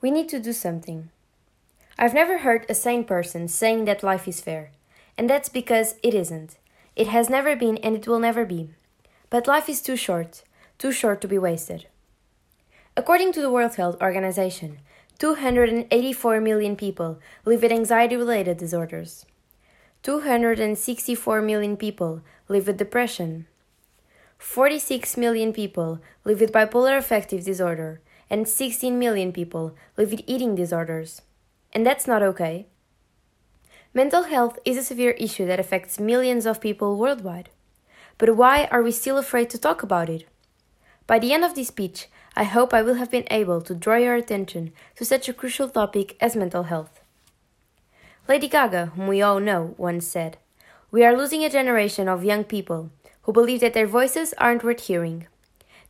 [0.00, 1.10] We need to do something.
[1.98, 4.70] I've never heard a sane person saying that life is fair,
[5.16, 6.58] and that's because it isn't.
[6.94, 8.70] It has never been and it will never be.
[9.30, 10.42] But life is too short,
[10.78, 11.86] too short to be wasted.
[12.96, 14.78] According to the World Health Organization,
[15.18, 19.24] 284 million people live with anxiety related disorders.
[20.02, 23.46] 264 million people live with depression.
[24.38, 28.00] 46 million people live with bipolar affective disorder,
[28.30, 31.22] and 16 million people live with eating disorders.
[31.72, 32.66] And that's not okay.
[33.94, 37.48] Mental health is a severe issue that affects millions of people worldwide.
[38.18, 40.26] But why are we still afraid to talk about it?
[41.06, 43.96] By the end of this speech, I hope I will have been able to draw
[43.96, 47.00] your attention to such a crucial topic as mental health.
[48.28, 50.36] Lady Gaga, whom we all know, once said,
[50.90, 52.90] We are losing a generation of young people
[53.22, 55.26] who believe that their voices aren't worth hearing,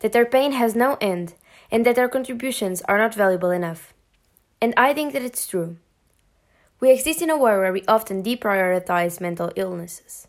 [0.00, 1.34] that their pain has no end,
[1.70, 3.92] and that our contributions are not valuable enough.
[4.60, 5.76] And I think that it's true.
[6.80, 10.28] We exist in a world where we often deprioritize mental illnesses.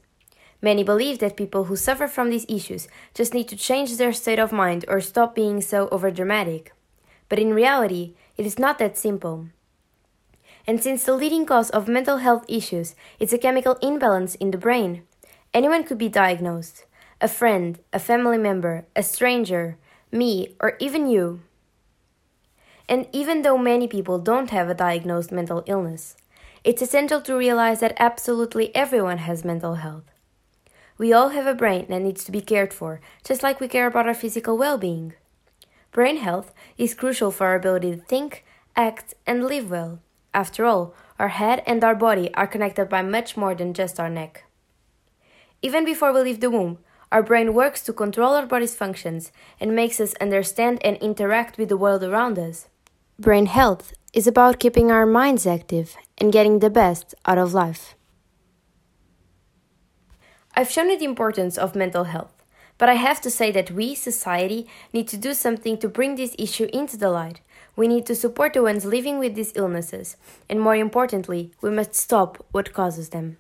[0.61, 4.39] Many believe that people who suffer from these issues just need to change their state
[4.39, 6.69] of mind or stop being so overdramatic.
[7.29, 9.47] But in reality, it is not that simple.
[10.65, 14.57] And since the leading cause of mental health issues is a chemical imbalance in the
[14.57, 15.03] brain,
[15.53, 16.85] anyone could be diagnosed
[17.19, 19.75] a friend, a family member, a stranger,
[20.11, 21.41] me, or even you.
[22.89, 26.15] And even though many people don't have a diagnosed mental illness,
[26.63, 30.03] it's essential to realize that absolutely everyone has mental health.
[30.97, 33.87] We all have a brain that needs to be cared for, just like we care
[33.87, 35.13] about our physical well being.
[35.91, 38.43] Brain health is crucial for our ability to think,
[38.75, 39.99] act, and live well.
[40.33, 44.09] After all, our head and our body are connected by much more than just our
[44.09, 44.45] neck.
[45.61, 46.77] Even before we leave the womb,
[47.11, 51.69] our brain works to control our body's functions and makes us understand and interact with
[51.69, 52.67] the world around us.
[53.19, 57.95] Brain health is about keeping our minds active and getting the best out of life.
[60.55, 62.43] I've shown you the importance of mental health,
[62.77, 66.35] but I have to say that we, society, need to do something to bring this
[66.37, 67.41] issue into the light.
[67.75, 70.17] We need to support the ones living with these illnesses,
[70.49, 73.37] and more importantly, we must stop what causes them.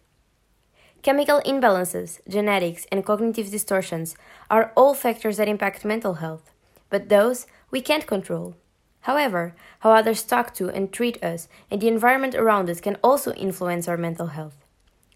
[1.01, 4.15] Chemical imbalances, genetics, and cognitive distortions
[4.49, 6.51] are all factors that impact mental health,
[6.89, 8.55] but those we can't control.
[9.01, 13.31] However, how others talk to and treat us and the environment around us can also
[13.33, 14.65] influence our mental health.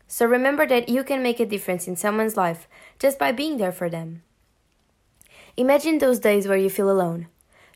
[0.08, 2.68] So remember that you can make a difference in someone's life
[3.00, 4.24] just by being there for them.
[5.58, 7.28] Imagine those days where you feel alone.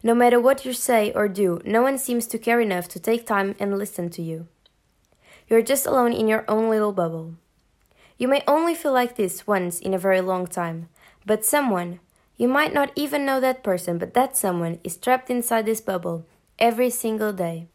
[0.04, 3.26] No matter what you say or do, no one seems to care enough to take
[3.26, 4.48] time and listen to you.
[5.48, 7.36] You're just alone in your own little bubble.
[8.18, 10.88] You may only feel like this once in a very long time,
[11.26, 12.00] but someone,
[12.38, 16.26] you might not even know that person, but that someone is trapped inside this bubble
[16.58, 17.68] every single day.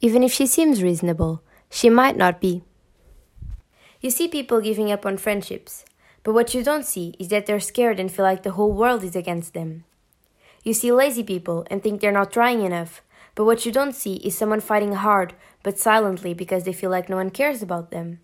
[0.00, 2.62] Even if she seems reasonable, she might not be.
[4.00, 5.84] You see people giving up on friendships,
[6.22, 9.02] but what you don't see is that they're scared and feel like the whole world
[9.02, 9.84] is against them.
[10.62, 13.02] You see lazy people and think they're not trying enough,
[13.34, 17.08] but what you don't see is someone fighting hard but silently because they feel like
[17.08, 18.20] no one cares about them.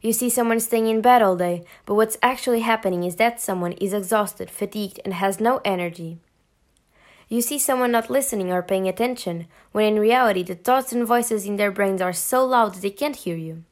[0.00, 3.72] You see someone staying in bed all day, but what's actually happening is that someone
[3.72, 6.18] is exhausted, fatigued, and has no energy.
[7.28, 11.46] You see someone not listening or paying attention, when in reality the thoughts and voices
[11.46, 13.64] in their brains are so loud they can't hear you.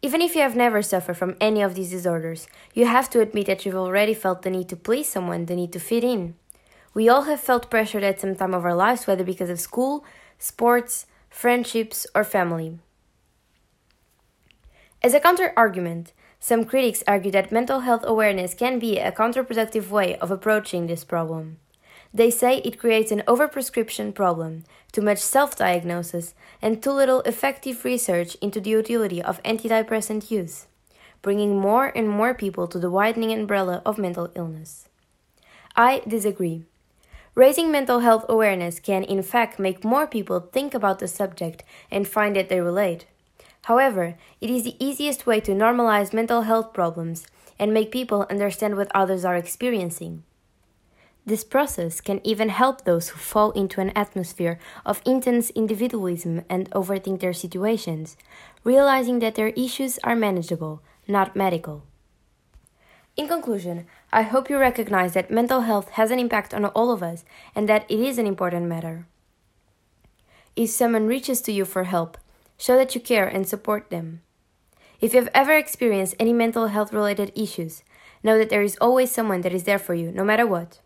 [0.00, 3.46] Even if you have never suffered from any of these disorders, you have to admit
[3.46, 6.36] that you've already felt the need to please someone, the need to fit in.
[6.94, 10.04] We all have felt pressured at some time of our lives, whether because of school,
[10.38, 12.78] sports, friendships, or family.
[15.06, 19.88] As a counter argument, some critics argue that mental health awareness can be a counterproductive
[19.88, 21.58] way of approaching this problem.
[22.12, 27.84] They say it creates an overprescription problem, too much self diagnosis, and too little effective
[27.84, 30.66] research into the utility of antidepressant use,
[31.22, 34.88] bringing more and more people to the widening umbrella of mental illness.
[35.76, 36.64] I disagree.
[37.36, 42.08] Raising mental health awareness can, in fact, make more people think about the subject and
[42.08, 43.06] find that they relate.
[43.66, 47.26] However, it is the easiest way to normalize mental health problems
[47.58, 50.22] and make people understand what others are experiencing.
[51.24, 56.70] This process can even help those who fall into an atmosphere of intense individualism and
[56.70, 58.16] overthink their situations,
[58.62, 61.82] realizing that their issues are manageable, not medical.
[63.16, 67.02] In conclusion, I hope you recognize that mental health has an impact on all of
[67.02, 67.24] us
[67.56, 69.08] and that it is an important matter.
[70.54, 72.16] If someone reaches to you for help,
[72.58, 74.22] Show that you care and support them.
[75.00, 77.82] If you have ever experienced any mental health related issues,
[78.22, 80.80] know that there is always someone that is there for you, no matter what.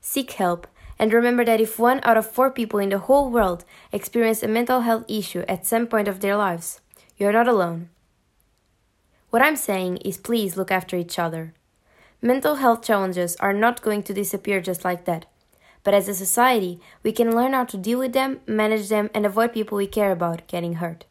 [0.00, 0.66] Seek help
[0.98, 4.48] And remember that if one out of four people in the whole world experience a
[4.48, 6.80] mental health issue at some point of their lives,
[7.16, 7.88] you're not alone.
[9.30, 11.54] What I'm saying is please look after each other.
[12.20, 15.26] Mental health challenges are not going to disappear just like that.
[15.84, 19.24] But as a society, we can learn how to deal with them, manage them, and
[19.24, 21.04] avoid people we care about getting hurt.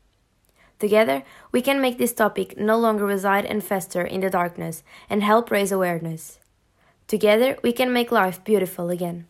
[0.80, 5.24] Together, we can make this topic no longer reside and fester in the darkness and
[5.24, 6.40] help raise awareness.
[7.08, 9.26] Together, we can make life beautiful again.